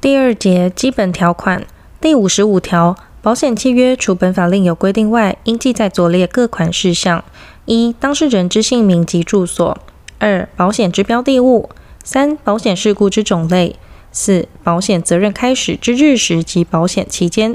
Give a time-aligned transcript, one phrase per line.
[0.00, 1.66] 第二节基本条款。
[2.00, 7.24] 第五十五条，保险契约除本法另有规定外，应记载左列各款事项：
[7.64, 9.76] 一、当事人之姓名及住所；
[10.20, 11.68] 二、保险之标的物；
[12.04, 13.74] 三、保险事故之种类；
[14.12, 17.54] 四、保险责任开始之日时及保险期间；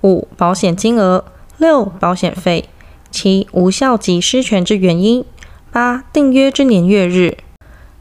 [0.00, 1.22] 五、保险金额；
[1.58, 2.64] 六、保险费；
[3.10, 5.24] 七、无效及失权之原因；
[5.70, 7.36] 八、订约之年月日。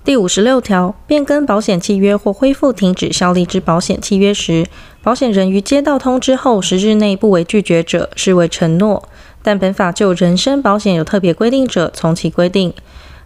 [0.03, 4.65] 第五十六条，变更保险契约或恢复停止效力之保险契约时，
[5.03, 9.07] 保险人于接到通知后十日内不为拒绝者，视为承诺。
[9.43, 12.73] 但本法就人身保险有特别规定者，从其规定。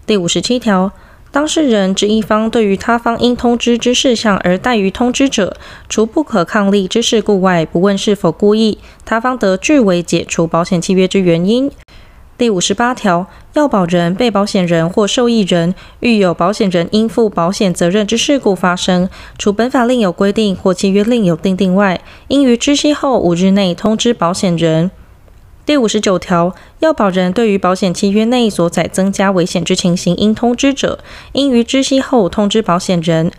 [0.05, 0.91] 第五十七条，
[1.31, 5.55] 当事人之一方对于他方因通知之事项而怠于通知者，
[5.87, 11.71] 除不可抗力之事故外，不问是否故意，他方得据为解除保险契约之原因。
[12.37, 19.07] 第五十八条，要保人、被保险人或受益人遇有保险人应负保险责任之事故发生，
[19.37, 24.91] 除本法另有规定或契约另有订定外，应于知悉后五日内通知保险人。
[25.65, 30.99] 第五十九条，要保人对于保险契约内所载增加危险之情形应通知者，
[31.31, 33.31] 应于知悉后通知保险人。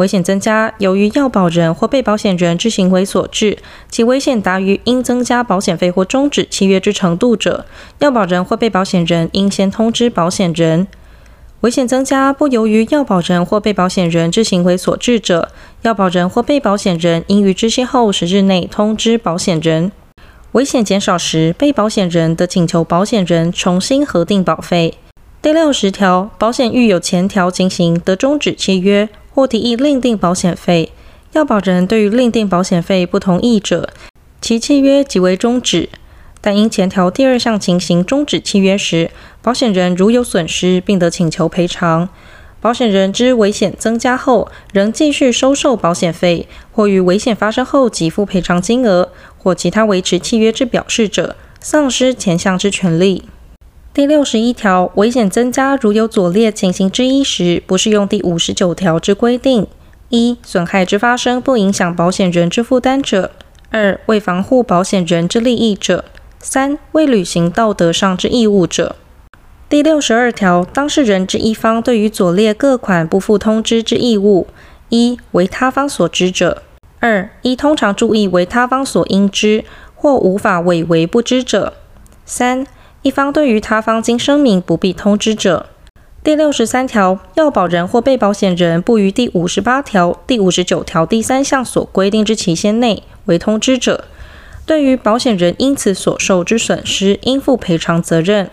[0.00, 3.58] 危险增加，由于要保人或被保险人之行为所致，
[3.90, 7.66] 其危险达于应增加保险费或终止契约之程度者，
[7.98, 10.88] 要保人或被保险人应先通知保险人。
[11.60, 15.50] 危险增加不由于要保人或被保险人之行为所致者，
[15.82, 19.92] 要保人或被保险人应于知悉后十日内通知保险人。
[20.52, 24.94] 危险减少时，被保险人得请求保险人重新核定保费。
[25.42, 29.06] 第六十条，保险遇有前条情形得终止契约。
[29.40, 30.92] 或提议另订保险费，
[31.32, 33.88] 要保人对于另订保险费不同意者，
[34.42, 35.88] 其契约即为终止。
[36.42, 39.10] 但因前条第二项情形终止契约时，
[39.40, 42.10] 保险人如有损失，并得请求赔偿。
[42.60, 53.24] 保险人之危险增加后，仍继续收受保险费，或于危险发生后给付赔偿金额，或其他维持契约之表示者，丧失前项之权利。
[53.92, 59.66] 第六十一条，危险增加如有左列情形之一时，不适用第五十九条之规定：
[60.10, 63.30] 一、损害之发生不影响保险人之负担者；
[63.70, 66.04] 二、为防护保险人之利益者；
[66.38, 68.94] 三、未履行道德上之义务者。
[69.68, 74.46] 第六十二条，当事人之一方对于左列各款不负通知之义务：
[74.90, 76.62] 一、为他方所知者；
[77.00, 79.64] 二、依通常注意为他方所应知
[79.96, 81.72] 或无法伪为不知者；
[82.24, 82.64] 三、
[83.02, 85.70] 一方对于他方经声明不必通知者，
[86.22, 94.04] 第六十三条，要保人或被保险人不于第五十八条、第五十九条第三项所规定之期限内为通知者，
[94.66, 98.50] 对于保险人因此所受之损失应负赔偿责任。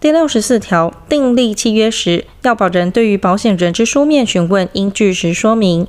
[0.00, 5.86] 第六十四条，订立契约时，要保人对于保险人之书面询问应据实说明。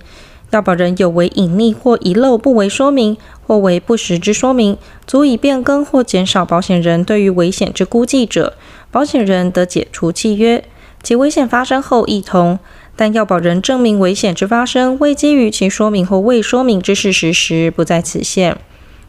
[0.51, 8.55] 要保人有为隐匿或遗漏不为说明，或为不实之说明，足以变更或减少保险人对于危险之估计者，
[8.89, 10.63] 保险人得解除契约。
[11.01, 12.59] 其危险发生后亦同，
[12.95, 18.57] 但要保人证明危险之发生未基于其说明或未说明之事实时，不在此限。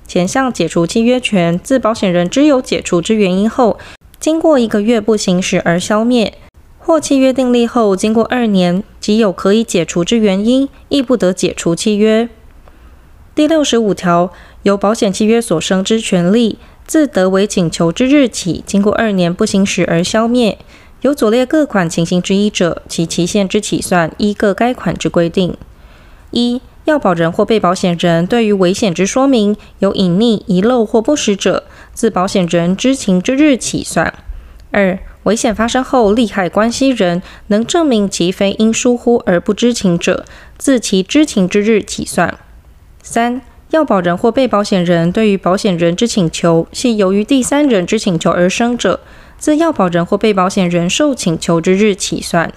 [0.07, 3.79] 前项解除契约权，自保险人知有解除之原因后，
[4.19, 6.35] 经过一个月不行使而消灭。
[6.79, 12.29] 或契约订立后，经过二年，即有可以解除之原因，亦不得解除契约。
[13.35, 14.31] 第六十五条，
[14.65, 20.59] 由保险契约所生之权利，自得为请求之日起，经过二年不行使而消灭。
[21.01, 25.57] 有左列各款情形之一者，其期限之起算，依各该款之规定。
[26.31, 34.13] 一、要保人或被保险人对于危险之说明有隐匿、遗漏或不实者，自保险人知情之日起算。
[34.73, 40.25] 二、危险发生后，利害关系人能证明其非因疏忽而不知情者，
[40.57, 42.39] 自其知情之日起算。
[43.03, 49.01] 三、要保人或被保险人对于保险人之请求系由于第三人之请求而生者，
[49.39, 52.53] 自要保人或被保险人受请求之日起算。